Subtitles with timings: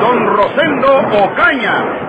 [0.00, 0.88] Don Rosendo
[1.24, 2.08] Ocaña.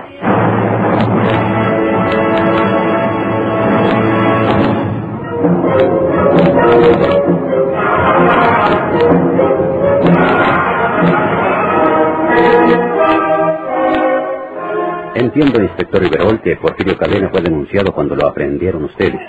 [15.14, 19.20] Entiendo, inspector Iberol, que Porfirio Cadena fue denunciado cuando lo aprendieron ustedes.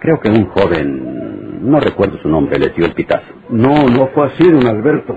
[0.00, 3.32] Creo que un joven, no recuerdo su nombre, le dio el pitazo.
[3.50, 5.16] No, no fue así, don Alberto.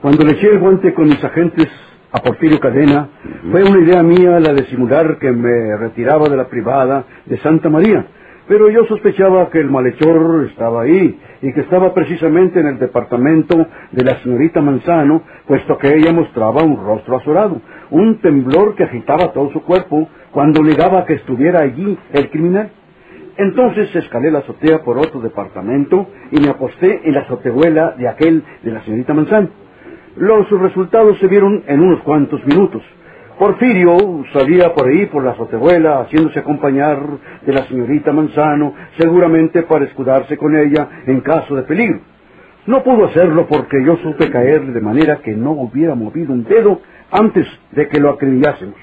[0.00, 1.68] Cuando le eché el guante con mis agentes
[2.12, 3.08] a Porfirio Cadena,
[3.50, 7.68] fue una idea mía la de simular que me retiraba de la privada de Santa
[7.68, 8.04] María.
[8.48, 13.54] Pero yo sospechaba que el malhechor estaba ahí y que estaba precisamente en el departamento
[13.92, 19.32] de la señorita Manzano, puesto que ella mostraba un rostro azorado, un temblor que agitaba
[19.32, 22.70] todo su cuerpo cuando negaba que estuviera allí el criminal.
[23.36, 28.42] Entonces escalé la azotea por otro departamento y me aposté en la azotehuela de aquel
[28.64, 29.69] de la señorita Manzano.
[30.16, 32.82] Los resultados se vieron en unos cuantos minutos.
[33.38, 33.96] Porfirio
[34.32, 37.00] salía por ahí por la azotehuela haciéndose acompañar
[37.46, 42.00] de la señorita Manzano, seguramente para escudarse con ella en caso de peligro.
[42.66, 46.80] No pudo hacerlo porque yo supe caerle de manera que no hubiera movido un dedo
[47.10, 48.76] antes de que lo acribillásemos.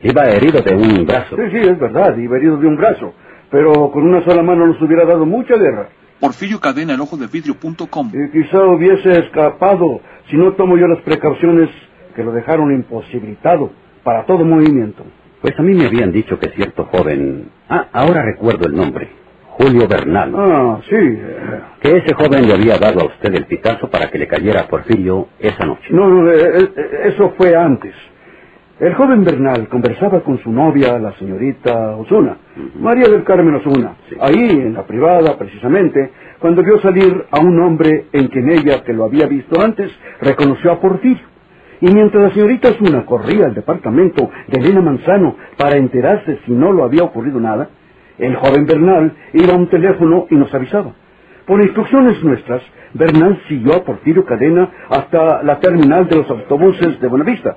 [0.00, 1.36] Iba herido de un brazo.
[1.36, 3.12] Sí, sí, es verdad, iba herido de un brazo,
[3.50, 5.88] pero con una sola mano nos hubiera dado mucha guerra.
[6.20, 8.12] Porfirio Cadena, el ojo de vidrio.com.
[8.12, 11.68] Y quizá hubiese escapado si no tomo yo las precauciones
[12.14, 13.70] que lo dejaron imposibilitado
[14.02, 15.04] para todo movimiento.
[15.40, 17.50] Pues a mí me habían dicho que cierto joven...
[17.68, 19.08] Ah, ahora recuerdo el nombre.
[19.58, 20.32] Julio Bernal.
[20.36, 20.96] Ah, sí.
[21.80, 24.68] Que ese joven le había dado a usted el pitazo para que le cayera a
[24.68, 25.88] Porfirio esa noche.
[25.90, 26.72] No, no, eh, eh,
[27.04, 27.94] eso fue antes.
[28.80, 32.36] El joven Bernal conversaba con su novia, la señorita Osuna,
[32.78, 38.06] María del Carmen Osuna, ahí en la privada precisamente, cuando vio salir a un hombre
[38.12, 39.90] en quien ella, que lo había visto antes,
[40.20, 41.26] reconoció a Porfirio.
[41.80, 46.72] Y mientras la señorita Osuna corría al departamento de Elena Manzano para enterarse si no
[46.72, 47.70] lo había ocurrido nada,
[48.16, 50.92] el joven Bernal iba a un teléfono y nos avisaba.
[51.46, 52.62] Por instrucciones nuestras,
[52.94, 57.56] Bernal siguió a Porfirio Cadena hasta la terminal de los autobuses de Buenavista.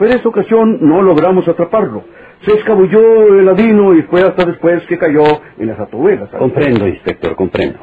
[0.00, 2.04] Pero esta ocasión no logramos atraparlo.
[2.40, 5.24] Se escabulló el ladino y fue hasta después que cayó
[5.58, 6.30] en las atobuelas.
[6.30, 7.78] Comprendo, inspector, comprendo.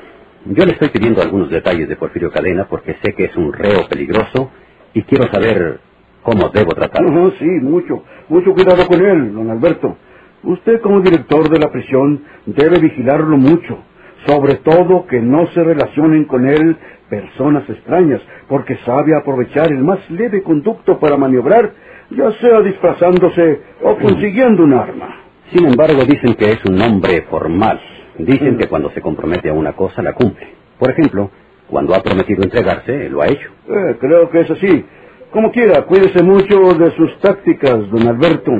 [0.45, 3.87] Yo le estoy pidiendo algunos detalles de Porfirio Cadena porque sé que es un reo
[3.87, 4.49] peligroso
[4.95, 5.79] y quiero saber
[6.23, 7.11] cómo debo tratarlo.
[7.11, 9.95] No, sí, mucho, mucho cuidado con él, don Alberto.
[10.41, 13.77] Usted como director de la prisión debe vigilarlo mucho,
[14.25, 16.77] sobre todo que no se relacionen con él
[17.09, 21.73] personas extrañas, porque sabe aprovechar el más leve conducto para maniobrar,
[22.09, 25.23] ya sea disfrazándose o consiguiendo un arma.
[25.53, 27.79] Sin embargo, dicen que es un hombre formal.
[28.17, 30.47] Dicen que cuando se compromete a una cosa la cumple.
[30.79, 31.29] Por ejemplo,
[31.69, 33.49] cuando ha prometido entregarse, lo ha hecho.
[33.67, 34.85] Eh, creo que es así.
[35.31, 38.51] Como quiera, cuídese mucho de sus tácticas, don Alberto.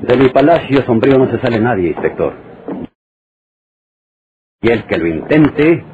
[0.00, 2.32] De mi palacio sombrío no se sale nadie, inspector.
[4.62, 5.84] Y el que lo intente,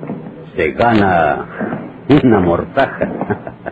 [0.55, 3.72] se gana una mortaja.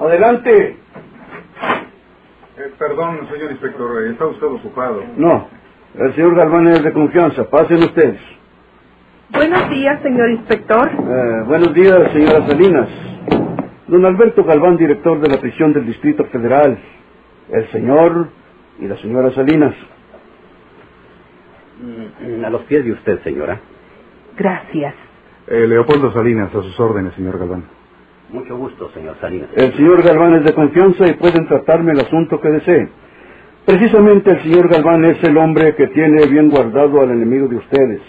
[0.00, 0.76] Adelante.
[2.58, 5.02] Eh, perdón, señor inspector, eh, está usted ocupado.
[5.16, 5.48] No,
[5.94, 7.48] el señor Galván es de confianza.
[7.48, 8.20] Pasen ustedes.
[9.30, 10.88] Buenos días, señor inspector.
[10.90, 12.88] Eh, buenos días, señora Salinas.
[13.88, 16.78] Don Alberto Galván, director de la prisión del Distrito Federal.
[17.50, 18.28] El señor
[18.80, 19.74] y la señora Salinas.
[21.80, 23.60] Mm, A los pies de usted, señora.
[24.36, 24.94] Gracias.
[25.46, 27.64] Eh, Leopoldo Salinas, a sus órdenes, señor Galván.
[28.30, 29.48] Mucho gusto, señor Salinas.
[29.54, 32.88] El señor Galván es de confianza y pueden tratarme el asunto que desee.
[33.64, 38.00] Precisamente el señor Galván es el hombre que tiene bien guardado al enemigo de ustedes,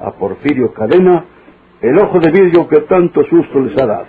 [0.00, 1.24] a Porfirio Cadena,
[1.80, 4.06] el ojo de vidrio que tanto susto les ha dado.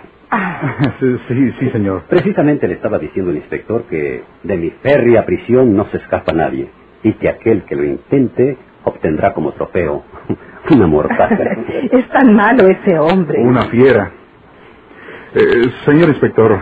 [1.00, 2.04] sí, sí, sí, señor.
[2.08, 6.68] Precisamente le estaba diciendo el inspector que de mi férrea prisión no se escapa nadie
[7.02, 10.04] y que aquel que lo intente obtendrá como trofeo
[10.70, 11.36] una mortaja.
[11.92, 13.40] es tan malo ese hombre.
[13.42, 14.10] Una fiera.
[15.34, 16.58] Eh, señor inspector,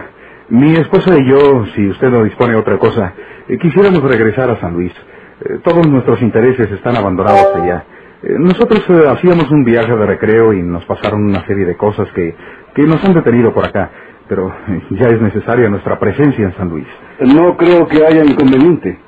[0.50, 3.14] mi esposa y yo, si usted no dispone de otra cosa,
[3.48, 4.92] eh, quisiéramos regresar a San Luis.
[5.40, 7.84] Eh, todos nuestros intereses están abandonados allá.
[8.22, 12.34] Nosotros hacíamos un viaje de recreo y nos pasaron una serie de cosas que,
[12.74, 13.90] que nos han detenido por acá.
[14.28, 14.52] pero
[14.90, 16.86] ya es necesaria nuestra presencia en San Luis.
[17.20, 18.98] No creo que haya inconveniente,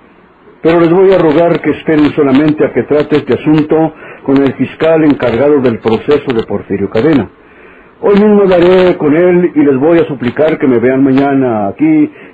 [0.63, 3.95] pero les voy a rogar que esperen solamente a que trate este asunto
[4.25, 7.31] con el fiscal encargado del proceso de Porfirio Cadena.
[8.01, 11.85] Hoy mismo hablaré con él y les voy a suplicar que me vean mañana aquí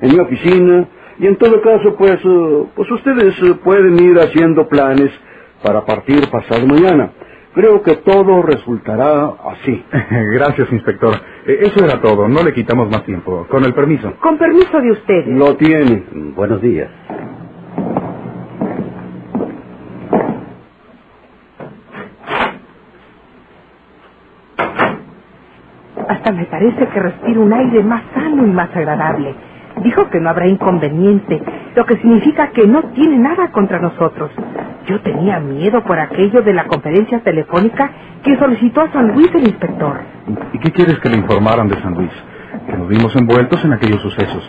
[0.00, 4.66] en mi oficina y en todo caso pues, eh, pues ustedes eh, pueden ir haciendo
[4.68, 5.10] planes
[5.62, 7.12] para partir pasado mañana.
[7.54, 9.84] Creo que todo resultará así.
[10.34, 11.14] Gracias, inspector.
[11.46, 12.28] Eh, Eso era todo.
[12.28, 13.46] No le quitamos más tiempo.
[13.50, 14.12] Con el permiso.
[14.20, 15.26] Con permiso de ustedes.
[15.28, 16.04] Lo tiene.
[16.36, 16.88] Buenos días.
[26.10, 29.32] Hasta me parece que respiro un aire más sano y más agradable.
[29.84, 31.40] Dijo que no habrá inconveniente,
[31.76, 34.32] lo que significa que no tiene nada contra nosotros.
[34.88, 37.92] Yo tenía miedo por aquello de la conferencia telefónica
[38.24, 40.00] que solicitó a San Luis el inspector.
[40.52, 42.10] ¿Y qué quieres que le informaran de San Luis?
[42.66, 44.42] Que nos vimos envueltos en aquellos sucesos,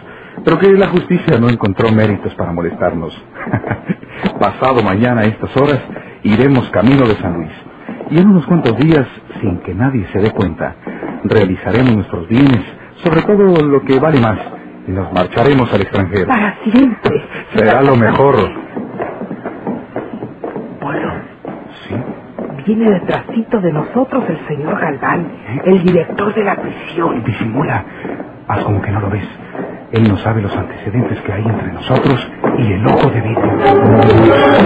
[0.44, 3.14] pero que la justicia no encontró méritos para molestarnos.
[4.40, 5.80] Pasado mañana a estas horas
[6.24, 7.52] iremos camino de San Luis.
[8.10, 9.08] Y en unos cuantos días,
[9.40, 10.76] sin que nadie se dé cuenta,
[11.24, 12.62] realizaremos nuestros bienes,
[13.04, 14.40] sobre todo lo que vale más,
[14.88, 16.28] y nos marcharemos al extranjero.
[16.28, 17.24] Para siempre.
[17.56, 18.36] Será lo mejor.
[20.80, 21.12] Polo,
[21.88, 21.96] ¿Sí?
[22.66, 25.28] viene detrásito de nosotros el señor Galván,
[25.66, 27.24] el director de la prisión.
[27.24, 27.86] Disimula.
[28.48, 29.28] Haz como que no lo ves.
[29.92, 34.62] Él no sabe los antecedentes que hay entre nosotros y el ojo de vidrio.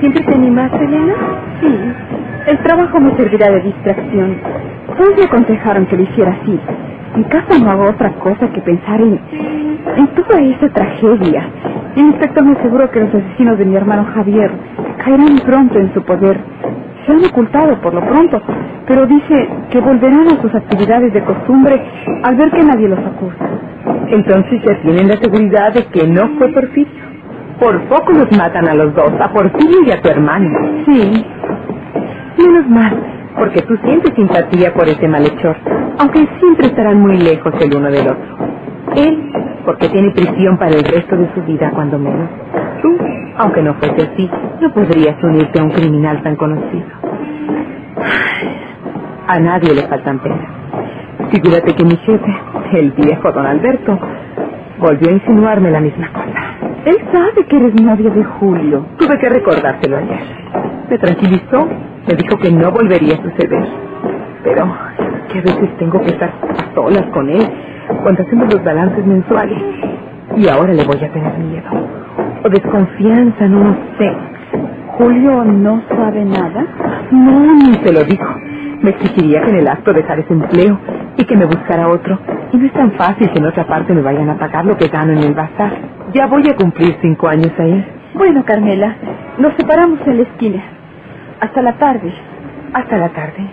[0.00, 1.14] ¿Siempre te animas, Elena?
[1.60, 1.78] Sí.
[2.46, 4.59] El trabajo me servirá de distracción.
[5.00, 6.60] Todos me aconsejaron que lo hiciera así.
[7.16, 9.18] En casa no hago otra cosa que pensar en,
[9.96, 11.42] en toda esa tragedia.
[11.96, 14.50] El inspector me aseguró que los asesinos de mi hermano Javier
[15.02, 16.38] caerán pronto en su poder.
[17.06, 18.42] Se han ocultado por lo pronto,
[18.86, 21.82] pero dice que volverán a sus actividades de costumbre
[22.22, 23.48] al ver que nadie los acusa.
[24.08, 27.04] Entonces ya tienen la seguridad de que no fue Porfirio.
[27.58, 30.50] Por poco los matan a los dos, a Porfirio y a tu hermano.
[30.84, 31.24] Sí,
[32.38, 32.96] Menos mal,
[33.40, 35.56] porque tú sientes simpatía por ese malhechor,
[35.98, 38.36] aunque siempre estarán muy lejos el uno del otro.
[38.96, 39.32] Él,
[39.64, 42.28] porque tiene prisión para el resto de su vida, cuando menos.
[42.82, 42.98] Tú,
[43.38, 46.84] aunque no fuese así, no podrías unirte a un criminal tan conocido.
[49.26, 50.50] A nadie le faltan penas.
[51.30, 52.36] Figúrate que mi jefe,
[52.74, 53.98] el viejo don Alberto,
[54.78, 56.56] volvió a insinuarme la misma cosa.
[56.84, 58.84] él sabe que eres novia de Julio.
[58.98, 60.20] Tuve que recordárselo ayer.
[60.90, 61.68] Me tranquilizó,
[62.08, 63.64] me dijo que no volvería a suceder.
[64.42, 64.66] Pero
[65.32, 66.32] que a veces tengo que estar
[66.74, 67.48] solas con él
[68.02, 69.62] cuando hacemos los balances mensuales.
[70.36, 71.70] Y ahora le voy a tener miedo.
[72.44, 74.12] O desconfianza, no sé.
[74.98, 76.66] Julio no sabe nada.
[77.12, 78.34] No, ni se lo dijo.
[78.82, 80.76] Me exigiría que en el acto dejara ese empleo
[81.16, 82.18] y que me buscara otro.
[82.52, 84.88] Y no es tan fácil que en otra parte me vayan a pagar lo que
[84.88, 85.70] gano en el bazar.
[86.14, 87.86] Ya voy a cumplir cinco años ahí.
[88.14, 88.96] Bueno, Carmela,
[89.38, 90.79] nos separamos en la esquina.
[91.40, 92.12] Hasta la tarde.
[92.74, 93.50] Hasta la tarde.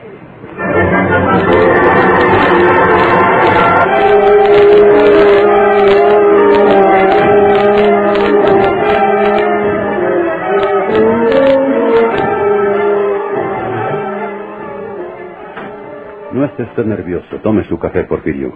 [16.34, 17.38] No esté usted nervioso.
[17.42, 18.54] Tome su café, Porfirio.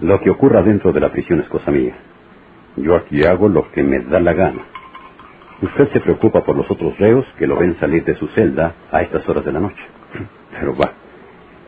[0.00, 1.96] Lo que ocurra dentro de la prisión es cosa mía.
[2.76, 4.64] Yo aquí hago lo que me da la gana.
[5.62, 9.02] Usted se preocupa por los otros reos que lo ven salir de su celda a
[9.02, 9.82] estas horas de la noche.
[10.52, 10.92] Pero va.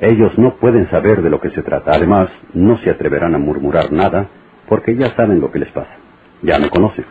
[0.00, 1.92] Ellos no pueden saber de lo que se trata.
[1.92, 4.28] Además, no se atreverán a murmurar nada
[4.68, 5.96] porque ya saben lo que les pasa.
[6.42, 7.04] Ya me conocen.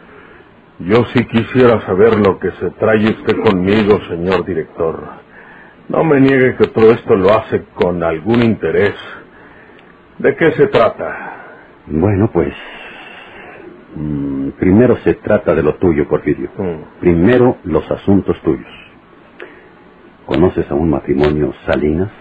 [0.80, 5.04] Yo sí quisiera saber lo que se trae usted conmigo, señor director.
[5.90, 8.96] No me niegue que todo esto lo hace con algún interés.
[10.20, 11.84] ¿De qué se trata?
[11.88, 12.54] Bueno, pues...
[14.00, 16.50] mm, primero se trata de lo tuyo, Porfirio.
[16.58, 17.00] Mm.
[17.00, 18.72] Primero los asuntos tuyos.
[20.26, 22.12] ¿Conoces a un matrimonio Salinas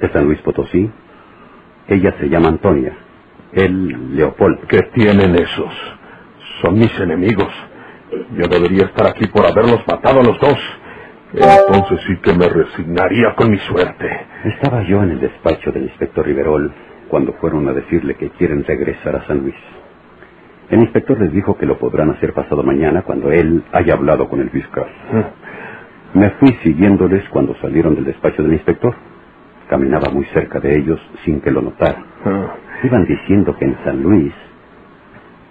[0.00, 0.90] de San Luis Potosí?
[1.88, 2.96] Ella se llama Antonia.
[3.52, 4.62] Él, Leopoldo.
[4.68, 5.72] ¿Qué tienen esos?
[6.62, 7.52] Son mis enemigos.
[8.36, 10.58] Yo debería estar aquí por haberlos matado a los dos.
[11.32, 14.08] Entonces sí que me resignaría con mi suerte.
[14.44, 16.72] Estaba yo en el despacho del inspector Riverol
[17.08, 19.54] cuando fueron a decirle que quieren regresar a San Luis.
[20.70, 24.40] El inspector les dijo que lo podrán hacer pasado mañana cuando él haya hablado con
[24.40, 24.86] el fiscal.
[26.14, 28.94] Me fui siguiéndoles cuando salieron del despacho del inspector.
[29.68, 32.04] Caminaba muy cerca de ellos sin que lo notaran.
[32.84, 34.32] Iban diciendo que en San Luis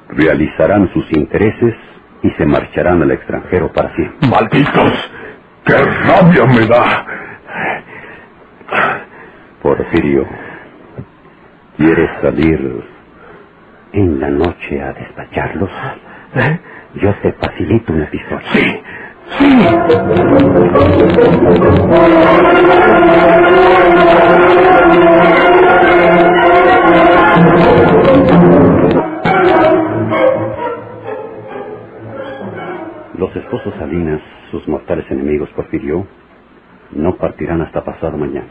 [0.09, 1.75] realizarán sus intereses
[2.23, 4.29] y se marcharán al extranjero para siempre.
[4.29, 5.11] ¡Malditos!
[5.65, 7.05] ¡Qué rabia me da!
[9.61, 10.25] Porfirio,
[11.77, 12.98] ¿quieres salir
[13.93, 15.71] en la noche a despacharlos?
[16.35, 16.59] ¿Eh?
[17.01, 18.43] Yo te facilito una pistola.
[18.53, 18.81] Sí,
[19.39, 19.59] sí.
[33.17, 36.07] Los esposos Salinas, sus mortales enemigos, Porfirio,
[36.91, 38.49] no partirán hasta pasado mañana,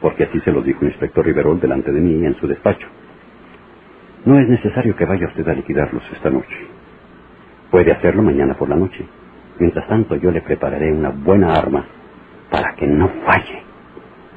[0.00, 2.86] porque así se lo dijo el inspector Riverol delante de mí en su despacho.
[4.26, 6.68] No es necesario que vaya usted a liquidarlos esta noche.
[7.70, 9.06] Puede hacerlo mañana por la noche.
[9.58, 11.86] Mientras tanto, yo le prepararé una buena arma
[12.50, 13.64] para que no falle.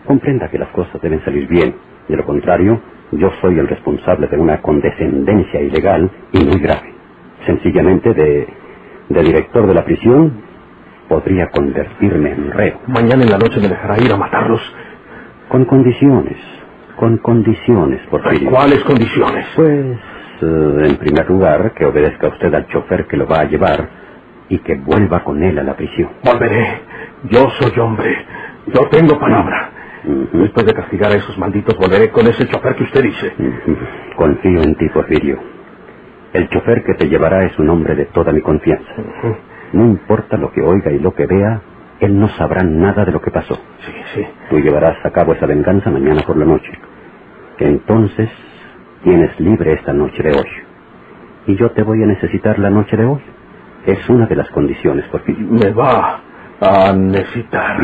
[0.05, 1.75] Comprenda que las cosas deben salir bien.
[2.09, 2.81] De lo contrario,
[3.13, 6.93] yo soy el responsable de una condescendencia ilegal y muy grave.
[7.45, 8.47] Sencillamente de,
[9.09, 10.43] de director de la prisión,
[11.09, 12.81] podría convertirme en reo.
[12.87, 14.61] Mañana en la noche me dejará ir a matarlos.
[15.49, 16.37] Con condiciones,
[16.99, 18.51] con condiciones, Porfirio.
[18.51, 19.47] ¿Cuáles condiciones?
[19.55, 19.69] Pues,
[20.41, 23.89] eh, en primer lugar, que obedezca usted al chofer que lo va a llevar
[24.49, 26.09] y que vuelva con él a la prisión.
[26.25, 26.81] Volveré.
[27.29, 28.17] Yo soy hombre.
[28.67, 29.71] Yo tengo palabra.
[30.33, 33.33] Después de castigar a esos malditos, volveré con ese chofer que usted dice.
[34.17, 35.39] Confío en ti, Porfirio.
[36.33, 38.91] El chofer que te llevará es un hombre de toda mi confianza.
[39.73, 41.61] No importa lo que oiga y lo que vea,
[42.01, 43.55] él no sabrá nada de lo que pasó.
[43.55, 44.27] Sí, sí.
[44.49, 46.71] Tú llevarás a cabo esa venganza mañana por la noche.
[47.59, 48.29] Entonces,
[49.03, 50.49] tienes libre esta noche de hoy.
[51.47, 53.21] Y yo te voy a necesitar la noche de hoy.
[53.85, 55.47] Es una de las condiciones, Porfirio.
[55.49, 56.21] Me va
[56.61, 57.77] a necesitar.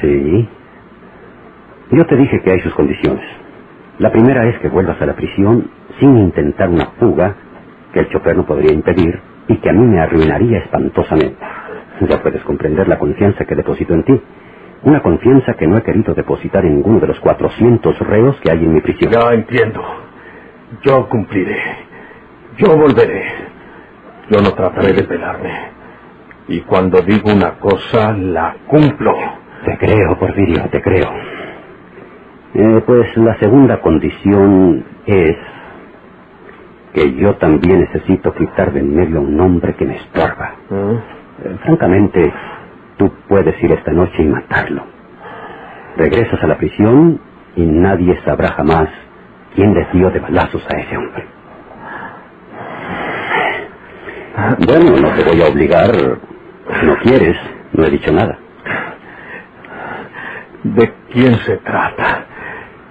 [0.00, 0.48] Sí.
[1.92, 3.24] Yo te dije que hay sus condiciones.
[3.98, 7.36] La primera es que vuelvas a la prisión sin intentar una fuga
[7.92, 11.38] que el chofer no podría impedir y que a mí me arruinaría espantosamente.
[12.00, 14.22] Ya puedes comprender la confianza que deposito en ti.
[14.82, 18.58] Una confianza que no he querido depositar en ninguno de los 400 reos que hay
[18.64, 19.10] en mi prisión.
[19.12, 19.82] Ya entiendo.
[20.82, 21.58] Yo cumpliré.
[22.58, 23.24] Yo volveré.
[24.30, 25.52] Yo no trataré de pelarme.
[26.48, 29.14] Y cuando digo una cosa, la cumplo.
[29.64, 31.10] Te creo, Porfirio, te creo.
[32.54, 35.36] Eh, pues la segunda condición es
[36.94, 40.54] que yo también necesito quitar de en medio a un hombre que me estorba.
[40.70, 41.00] Eh,
[41.64, 42.32] francamente,
[42.98, 44.84] tú puedes ir esta noche y matarlo.
[45.96, 47.20] Regresas a la prisión
[47.56, 48.88] y nadie sabrá jamás
[49.54, 51.26] quién le dio de balazos a ese hombre.
[54.66, 55.92] Bueno, no te voy a obligar.
[56.80, 57.36] Si no quieres,
[57.72, 58.38] no he dicho nada.
[60.64, 62.26] ¿De quién se trata?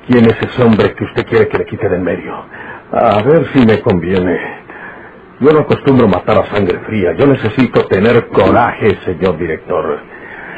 [0.07, 2.45] ¿Quién es ese hombre que usted quiere que le quite de en medio?
[2.91, 4.54] A ver si me conviene.
[5.39, 7.13] Yo no acostumbro matar a sangre fría.
[7.17, 9.99] Yo necesito tener coraje, señor director.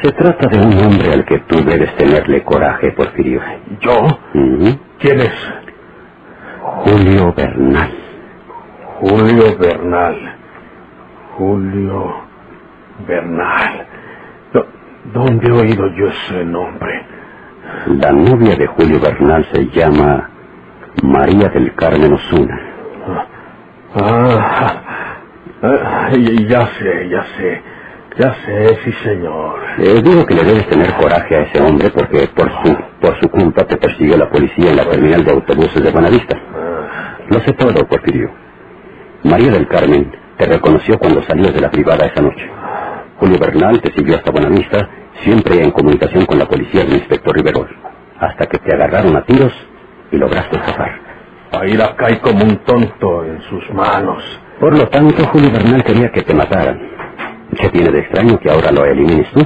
[0.02, 3.40] Se trata de un hombre al que tú debes tenerle coraje, Porfirio.
[3.80, 4.06] ¿Yo?
[5.00, 5.34] ¿Quién es?
[6.60, 7.90] Julio Bernal.
[9.00, 10.36] Julio Bernal.
[11.36, 12.14] Julio
[13.06, 13.86] Bernal.
[15.12, 17.04] ¿Dónde he oído yo ese nombre?
[17.86, 20.30] La novia de Julio Bernal se llama
[21.02, 22.67] María del Carmen Osuna.
[23.94, 25.18] Ah,
[25.62, 27.62] ah, ya sé, ya sé.
[28.18, 29.60] Ya sé, sí, señor.
[29.78, 33.28] Eh, digo que le debes tener coraje a ese hombre porque por su, por su
[33.28, 36.36] culpa te persiguió la policía en la terminal de autobuses de Buenavista.
[37.28, 38.30] Lo sé todo, Porfirio.
[39.22, 42.50] María del Carmen te reconoció cuando salías de la privada esa noche.
[43.18, 44.88] Julio Bernal te siguió hasta Buenavista,
[45.22, 47.68] siempre en comunicación con la policía del inspector Riverol,
[48.18, 49.52] hasta que te agarraron a tiros
[50.10, 51.07] y lograste escapar.
[51.52, 54.22] Ahí la cae como un tonto en sus manos.
[54.60, 56.80] Por lo tanto, Julio Bernal quería que te mataran.
[57.60, 59.40] ¿Qué tiene de extraño que ahora lo elimines tú?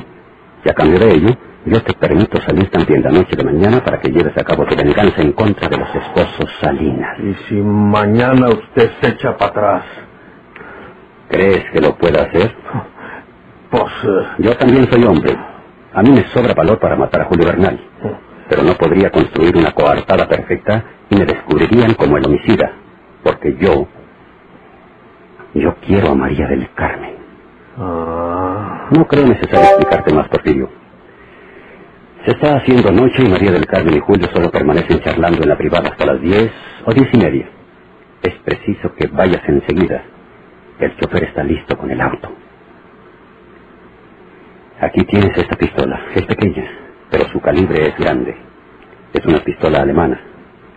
[0.65, 1.31] Y a cambio de ello,
[1.67, 4.75] yo te permito salir también la noche de mañana para que lleves a cabo tu
[4.77, 7.19] venganza en contra de los esposos Salinas.
[7.21, 9.85] Y si mañana usted se echa para atrás,
[11.29, 12.55] ¿Crees que lo pueda hacer?
[13.71, 13.85] pues...
[14.05, 15.35] eh, Yo también soy hombre.
[15.95, 17.81] A mí me sobra valor para matar a Julio Bernal.
[18.49, 22.73] Pero no podría construir una coartada perfecta me descubrirían como el homicida.
[23.23, 23.87] Porque yo...
[25.55, 27.15] Yo quiero a María del Carmen.
[27.77, 30.71] ah, No creo necesario explicarte más, Porfirio.
[32.25, 35.57] Se está haciendo noche y María del Carmen y Julio solo permanecen charlando en la
[35.59, 36.51] privada hasta las diez
[36.87, 37.49] o diez y media.
[38.23, 40.05] Es preciso que vayas enseguida.
[40.79, 42.31] El chofer está listo con el auto.
[44.81, 46.01] Aquí tienes esta pistola.
[46.15, 46.65] Es pequeña,
[47.11, 48.37] pero su calibre es grande.
[49.13, 50.21] Es una pistola alemana.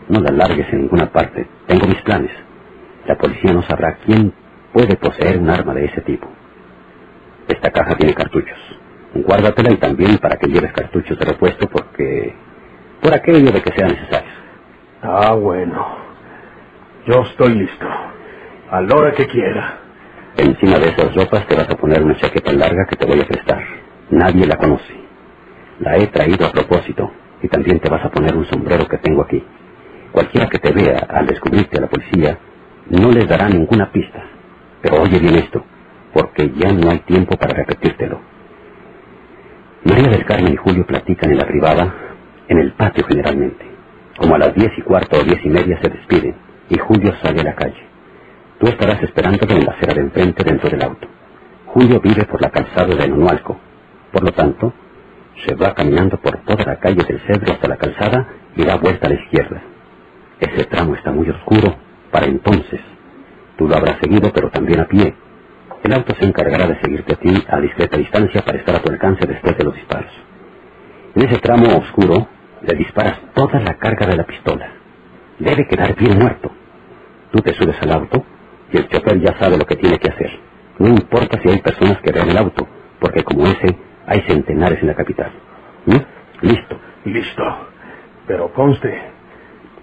[0.09, 1.47] No la largues en ninguna parte.
[1.67, 2.31] Tengo mis planes.
[3.05, 4.33] La policía no sabrá quién
[4.73, 6.27] puede poseer un arma de ese tipo.
[7.47, 8.57] Esta caja tiene cartuchos.
[9.13, 12.35] Guárdatela y también para que lleves cartuchos de repuesto porque...
[13.01, 14.31] por aquello de que sea necesario.
[15.01, 15.85] Ah, bueno.
[17.07, 17.85] Yo estoy listo.
[18.69, 19.79] A la hora que quiera.
[20.37, 23.25] Encima de esas ropas te vas a poner una chaqueta larga que te voy a
[23.25, 23.63] prestar.
[24.09, 24.93] Nadie la conoce.
[25.79, 29.21] La he traído a propósito y también te vas a poner un sombrero que tengo
[29.23, 29.43] aquí.
[30.15, 32.39] Cualquiera que te vea al descubrirte a la policía
[32.89, 34.23] no les dará ninguna pista.
[34.81, 35.61] Pero oye bien esto,
[36.13, 38.21] porque ya no hay tiempo para repetírtelo.
[39.83, 41.93] María del Carmen y Julio platican en la privada,
[42.47, 43.65] en el patio generalmente.
[44.17, 46.37] Como a las diez y cuarto o diez y media se despiden
[46.69, 47.85] y Julio sale a la calle.
[48.57, 51.09] Tú estarás esperándolo en la acera de enfrente dentro del auto.
[51.65, 53.59] Julio vive por la calzada de Nonualco.
[54.13, 54.73] Por lo tanto,
[55.45, 59.07] se va caminando por toda la calle del Cedro hasta la calzada y da vuelta
[59.07, 59.74] a la izquierda.
[60.39, 61.75] Ese tramo está muy oscuro
[62.11, 62.81] para entonces.
[63.57, 65.15] Tú lo habrás seguido, pero también a pie.
[65.83, 68.91] El auto se encargará de seguirte a ti a discreta distancia para estar a tu
[68.91, 70.11] alcance después de los disparos.
[71.15, 72.27] En ese tramo oscuro
[72.61, 74.71] le disparas toda la carga de la pistola.
[75.39, 76.51] Debe quedar bien muerto.
[77.31, 78.25] Tú te subes al auto
[78.71, 80.31] y el chofer ya sabe lo que tiene que hacer.
[80.79, 82.67] No importa si hay personas que vean el auto,
[82.99, 83.77] porque como ese
[84.07, 85.31] hay centenares en la capital.
[85.85, 86.45] ¿Mm?
[86.45, 86.79] Listo.
[87.05, 87.43] Listo.
[88.27, 89.14] Pero conste,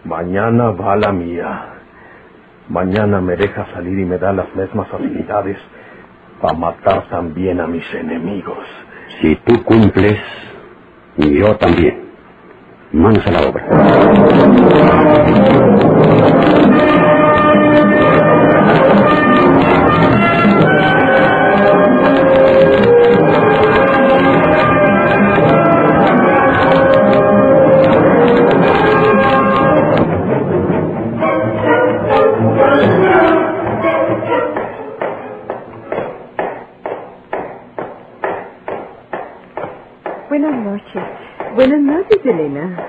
[0.05, 1.69] mañana va la mía.
[2.69, 5.59] Mañana me deja salir y me da las mismas facilidades
[6.41, 8.67] para matar también a mis enemigos.
[9.21, 10.19] Si tú cumples,
[11.17, 12.11] yo también.
[12.93, 14.73] Manos a la obra.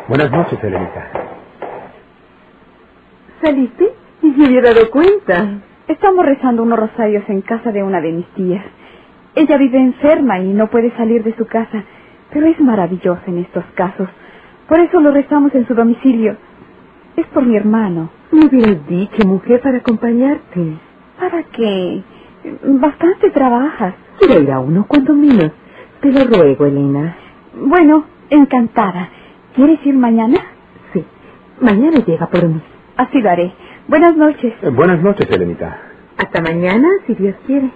[0.08, 1.12] Buenas noches, Elenita.
[3.42, 3.94] ¿Saliste?
[4.22, 5.62] Ni se había dado cuenta.
[5.88, 8.66] Estamos rezando unos rosarios en casa de una de mis tías.
[9.36, 11.84] Ella vive enferma y no puede salir de su casa,
[12.32, 14.10] pero es maravillosa en estos casos.
[14.68, 16.36] Por eso lo rezamos en su domicilio.
[17.16, 18.10] Es por mi hermano.
[18.32, 20.78] Me hubieras dicho, mujer, para acompañarte.
[21.20, 22.04] ¿Para qué?
[22.64, 23.96] Bastante trabajas.
[24.20, 25.52] Quiero ir a uno, cuando menos.
[26.02, 27.16] Te lo ruego, Elena.
[27.56, 29.10] Bueno, encantada.
[29.56, 30.38] ¿Quieres ir mañana?
[30.94, 31.06] Sí.
[31.62, 32.62] Mañana llega por mí.
[32.98, 33.54] Así lo haré.
[33.88, 34.54] Buenas noches.
[34.62, 35.80] Eh, buenas noches, Elenita.
[36.18, 37.70] Hasta mañana, si Dios quiere.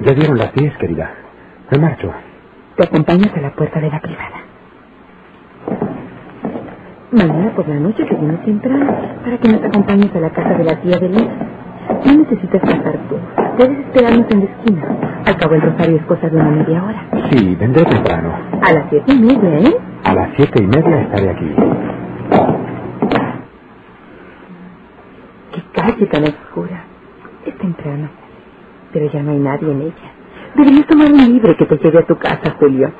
[0.00, 1.14] Ya dieron las diez, querida.
[1.70, 2.12] Me marcho.
[2.76, 4.42] Te acompañas a la puerta de la privada.
[7.12, 8.86] Mañana por la noche te vienes temprano
[9.24, 11.28] para que nos acompañes a la casa de la tía de Liz.
[12.04, 13.16] No necesitas pasar tú.
[13.58, 14.82] Debes esperarnos en la esquina.
[15.24, 17.06] Al cabo el rosario es cosa de una media hora.
[17.30, 18.32] Sí, vendré temprano.
[18.62, 19.76] A las siete y media, ¿eh?
[20.04, 21.54] A las siete y media estaré aquí.
[25.52, 26.84] Qué calle tan oscura.
[27.44, 28.08] Es temprano.
[28.92, 30.12] Pero ya no hay nadie en ella.
[30.54, 32.90] Deberías tomar un libre que te lleve a tu casa, Julio.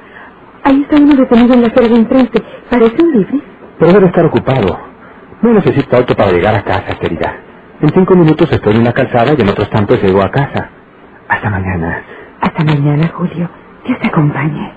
[0.64, 2.42] Ahí está uno detenido en la acera de enfrente.
[2.70, 3.40] ¿Parece un libre?
[3.78, 4.78] Pero debe estar ocupado.
[5.42, 7.36] No necesito auto para llegar a casa, querida.
[7.80, 10.70] En cinco minutos estoy en una calzada y en otros tantos llego a casa.
[11.28, 12.02] Hasta mañana.
[12.40, 13.48] Hasta mañana, Julio.
[13.84, 14.72] Dios te acompañe.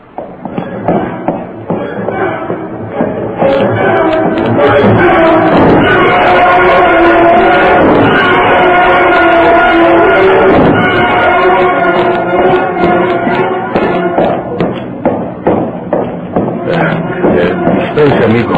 [17.80, 18.54] Dispense, amigo.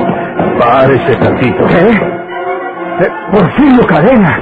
[0.59, 1.65] Párese tantito.
[1.67, 2.20] ¿Qué?
[2.99, 4.41] Eh, Porfirio Cadena.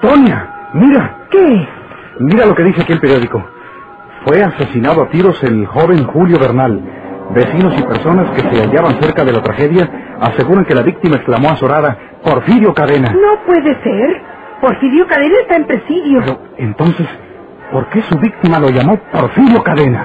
[0.00, 1.26] Antonia, mira.
[1.30, 1.68] ¿Qué?
[2.20, 3.42] Mira lo que dice aquí el periódico.
[4.26, 6.82] Fue asesinado a tiros el joven Julio Bernal.
[7.30, 9.88] Vecinos y personas que se hallaban cerca de la tragedia
[10.20, 13.10] aseguran que la víctima exclamó azorada, Porfirio Cadena.
[13.12, 14.22] No puede ser.
[14.60, 16.20] Porfirio Cadena está en presidio.
[16.20, 17.06] Pero, entonces,
[17.72, 20.04] ¿por qué su víctima lo llamó Porfirio Cadena?